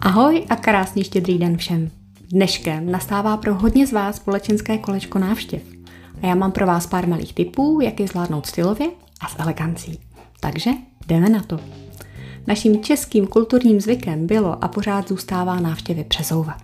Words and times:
Ahoj 0.00 0.44
a 0.48 0.56
krásný 0.56 1.04
štědrý 1.04 1.38
den 1.38 1.56
všem. 1.56 1.90
Dneškem 2.30 2.90
nastává 2.90 3.36
pro 3.36 3.54
hodně 3.54 3.86
z 3.86 3.92
vás 3.92 4.16
společenské 4.16 4.78
kolečko 4.78 5.18
návštěv. 5.18 5.62
A 6.22 6.26
já 6.26 6.34
mám 6.34 6.52
pro 6.52 6.66
vás 6.66 6.86
pár 6.86 7.08
malých 7.08 7.34
tipů, 7.34 7.80
jak 7.82 8.00
je 8.00 8.08
zvládnout 8.08 8.46
stylově 8.46 8.90
a 9.20 9.28
s 9.28 9.38
elegancí. 9.38 9.98
Takže 10.40 10.70
jdeme 11.06 11.28
na 11.28 11.42
to. 11.42 11.60
Naším 12.46 12.82
českým 12.82 13.26
kulturním 13.26 13.80
zvykem 13.80 14.26
bylo 14.26 14.64
a 14.64 14.68
pořád 14.68 15.08
zůstává 15.08 15.60
návštěvy 15.60 16.04
přezouvat. 16.04 16.62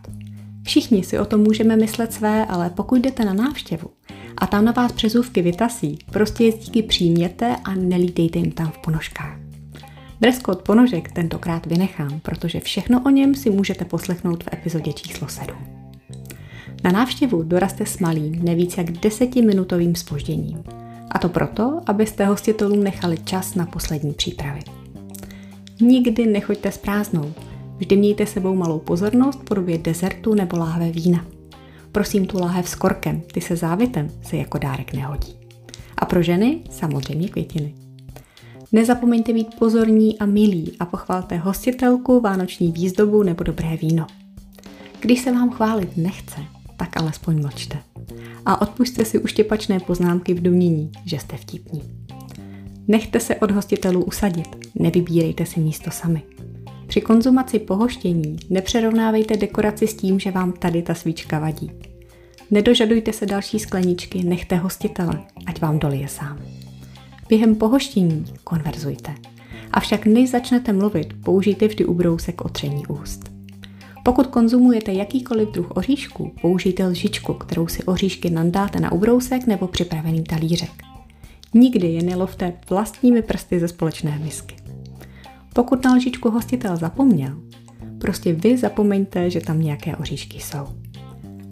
Všichni 0.63 1.05
si 1.05 1.19
o 1.19 1.25
tom 1.25 1.41
můžeme 1.41 1.77
myslet 1.77 2.13
své, 2.13 2.47
ale 2.47 2.71
pokud 2.71 2.97
jdete 2.97 3.25
na 3.25 3.35
návštěvu 3.35 3.91
a 4.37 4.47
tam 4.47 4.65
na 4.65 4.73
vás 4.73 4.93
přezůvky 4.93 5.43
vytasí, 5.43 5.99
prostě 6.13 6.45
je 6.45 6.53
díky 6.53 6.83
přijměte 6.83 7.57
a 7.65 7.75
nelítejte 7.75 8.39
jim 8.39 8.53
tam 8.53 8.71
v 8.71 8.79
ponožkách. 8.79 9.54
Dreskot 10.25 10.63
ponožek 10.63 11.13
tentokrát 11.13 11.67
vynechám, 11.67 12.21
protože 12.21 12.61
všechno 12.61 13.03
o 13.07 13.11
něm 13.11 13.35
si 13.35 13.51
můžete 13.51 13.85
poslechnout 13.85 14.45
v 14.45 14.49
epizodě 14.53 14.93
číslo 14.93 15.29
7. 15.29 15.57
Na 16.85 16.93
návštěvu 16.93 17.43
doraste 17.43 17.87
s 17.87 17.99
malým, 17.99 18.45
nevíc 18.45 18.77
jak 18.77 18.91
desetiminutovým 18.91 19.95
spožděním. 19.95 20.65
A 21.11 21.19
to 21.19 21.29
proto, 21.29 21.81
abyste 21.87 22.27
hostitelům 22.27 22.85
nechali 22.85 23.19
čas 23.25 23.55
na 23.55 23.67
poslední 23.67 24.13
přípravy. 24.13 24.61
Nikdy 25.81 26.27
nechoďte 26.27 26.73
s 26.73 26.79
prázdnou. 26.79 27.33
Vždy 27.77 27.97
mějte 27.97 28.27
sebou 28.27 28.55
malou 28.55 28.79
pozornost 28.79 29.41
v 29.41 29.45
podobě 29.45 29.79
dezertu 29.79 30.35
nebo 30.35 30.57
láhve 30.57 30.91
vína. 30.91 31.27
Prosím 31.93 32.27
tu 32.27 32.41
láhev 32.41 32.69
s 32.69 32.75
korkem, 32.75 33.21
ty 33.21 33.41
se 33.41 33.57
závitem 33.57 34.11
se 34.23 34.37
jako 34.37 34.59
dárek 34.59 34.93
nehodí. 34.93 35.37
A 35.99 36.05
pro 36.05 36.23
ženy 36.23 36.61
samozřejmě 36.71 37.29
květiny. 37.29 37.84
Nezapomeňte 38.75 39.33
být 39.33 39.55
pozorní 39.59 40.19
a 40.19 40.27
milí 40.27 40.73
a 40.81 40.87
pochvalte 40.87 41.37
hostitelku, 41.37 42.21
vánoční 42.21 42.73
výzdobu 42.73 43.23
nebo 43.23 43.45
dobré 43.45 43.77
víno. 43.77 44.07
Když 45.01 45.21
se 45.21 45.33
vám 45.33 45.51
chválit 45.51 45.97
nechce, 45.97 46.41
tak 46.77 47.01
alespoň 47.01 47.43
mlčte. 47.43 47.79
A 48.47 48.61
odpuste 48.63 49.05
si 49.05 49.19
uštěpačné 49.19 49.81
poznámky 49.81 50.35
v 50.35 50.43
domění, 50.43 50.93
že 51.05 51.19
jste 51.19 51.37
vtipní. 51.37 51.83
Nechte 52.89 53.21
se 53.21 53.37
od 53.37 53.51
hostitelů 53.51 54.05
usadit, 54.05 54.49
nevybírejte 54.75 55.47
si 55.47 55.61
místo 55.61 55.91
sami. 55.91 56.23
Při 56.87 57.01
konzumaci 57.01 57.59
pohoštění 57.59 58.37
nepřerovnávejte 58.51 59.37
dekoraci 59.37 59.87
s 59.87 59.95
tím, 59.95 60.21
že 60.21 60.31
vám 60.31 60.53
tady 60.53 60.83
ta 60.83 60.95
svíčka 60.95 61.39
vadí. 61.39 61.71
Nedožadujte 62.51 63.13
se 63.13 63.27
další 63.27 63.59
skleničky, 63.59 64.25
nechte 64.25 64.57
hostitele, 64.57 65.21
ať 65.47 65.61
vám 65.61 65.79
dolije 65.79 66.09
sám. 66.09 66.64
Během 67.29 67.55
pohoštění 67.55 68.25
konverzujte. 68.45 69.15
Avšak 69.71 70.07
než 70.07 70.31
začnete 70.31 70.73
mluvit, 70.73 71.15
použijte 71.25 71.69
vždy 71.69 71.85
ubrousek 71.85 72.45
otření 72.45 72.87
úst. 72.87 73.35
Pokud 74.05 74.27
konzumujete 74.27 74.93
jakýkoliv 74.93 75.49
druh 75.49 75.71
oříšku, 75.71 76.33
použijte 76.41 76.87
lžičku, 76.87 77.35
kterou 77.35 77.67
si 77.67 77.85
oříšky 77.85 78.31
nandáte 78.31 78.81
na 78.81 78.93
ubrousek 78.93 79.47
nebo 79.47 79.67
připravený 79.67 80.25
talířek. 80.25 80.83
Nikdy 81.55 81.87
je 81.87 82.03
nelovte 82.03 82.53
vlastními 82.71 83.23
prsty 83.23 83.61
ze 83.61 83.69
společné 83.69 84.19
misky. 84.19 84.57
Pokud 85.53 85.85
na 85.85 85.95
lžičku 85.95 86.31
hostitel 86.31 86.77
zapomněl, 86.77 87.37
prostě 87.99 88.33
vy 88.33 88.57
zapomeňte, 88.57 89.31
že 89.31 89.41
tam 89.41 89.61
nějaké 89.61 89.97
oříšky 89.97 90.41
jsou. 90.41 90.67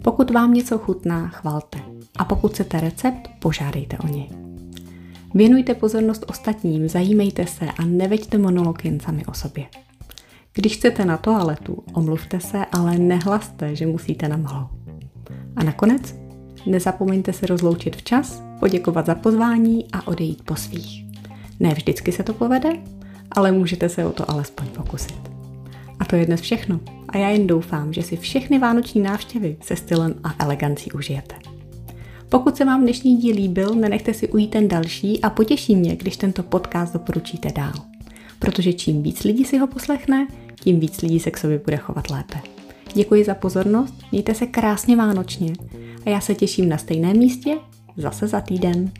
Pokud 0.01 0.31
vám 0.31 0.53
něco 0.53 0.77
chutná, 0.77 1.27
chvalte. 1.27 1.79
A 2.17 2.25
pokud 2.25 2.51
chcete 2.51 2.79
recept, 2.79 3.29
požádejte 3.39 3.97
o 3.97 4.07
něj. 4.07 4.42
Věnujte 5.35 5.73
pozornost 5.73 6.25
ostatním, 6.27 6.89
zajímejte 6.89 7.47
se 7.47 7.65
a 7.65 7.85
neveďte 7.85 8.37
monolog 8.37 8.85
jen 8.85 8.99
sami 8.99 9.25
o 9.25 9.33
sobě. 9.33 9.65
Když 10.53 10.77
chcete 10.77 11.05
na 11.05 11.17
toaletu, 11.17 11.83
omluvte 11.93 12.39
se, 12.39 12.65
ale 12.71 12.97
nehlaste, 12.97 13.75
že 13.75 13.85
musíte 13.85 14.27
na 14.27 14.37
mhlou. 14.37 14.67
A 15.55 15.63
nakonec, 15.63 16.15
nezapomeňte 16.65 17.33
se 17.33 17.45
rozloučit 17.45 17.95
včas, 17.95 18.43
poděkovat 18.59 19.05
za 19.05 19.15
pozvání 19.15 19.85
a 19.93 20.07
odejít 20.07 20.41
po 20.45 20.55
svých. 20.55 21.05
Ne 21.59 21.73
vždycky 21.73 22.11
se 22.11 22.23
to 22.23 22.33
povede, 22.33 22.69
ale 23.31 23.51
můžete 23.51 23.89
se 23.89 24.05
o 24.05 24.11
to 24.11 24.31
alespoň 24.31 24.67
pokusit. 24.67 25.31
A 25.99 26.05
to 26.05 26.15
je 26.15 26.25
dnes 26.25 26.41
všechno. 26.41 26.79
A 27.09 27.17
já 27.17 27.29
jen 27.29 27.47
doufám, 27.47 27.93
že 27.93 28.03
si 28.03 28.17
všechny 28.17 28.59
vánoční 28.59 29.01
návštěvy 29.01 29.57
se 29.61 29.75
stylem 29.75 30.15
a 30.23 30.43
elegancí 30.43 30.91
užijete. 30.91 31.52
Pokud 32.33 32.57
se 32.57 32.65
vám 32.65 32.81
dnešní 32.81 33.17
díl 33.17 33.35
líbil, 33.35 33.75
nenechte 33.75 34.13
si 34.13 34.27
ujít 34.27 34.49
ten 34.49 34.67
další 34.67 35.21
a 35.21 35.29
potěší 35.29 35.75
mě, 35.75 35.95
když 35.95 36.17
tento 36.17 36.43
podcast 36.43 36.93
doporučíte 36.93 37.49
dál. 37.55 37.73
Protože 38.39 38.73
čím 38.73 39.03
víc 39.03 39.23
lidí 39.23 39.45
si 39.45 39.57
ho 39.57 39.67
poslechne, 39.67 40.27
tím 40.63 40.79
víc 40.79 41.01
lidí 41.01 41.19
se 41.19 41.31
k 41.31 41.37
sobě 41.37 41.61
bude 41.65 41.77
chovat 41.77 42.09
lépe. 42.09 42.39
Děkuji 42.93 43.23
za 43.23 43.35
pozornost, 43.35 43.93
mějte 44.11 44.33
se 44.33 44.45
krásně 44.45 44.95
vánočně 44.95 45.53
a 46.05 46.09
já 46.09 46.19
se 46.21 46.35
těším 46.35 46.69
na 46.69 46.77
stejném 46.77 47.17
místě 47.17 47.57
zase 47.97 48.27
za 48.27 48.41
týden. 48.41 48.91